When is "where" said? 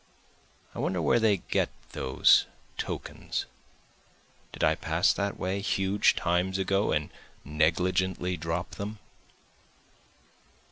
0.99-1.19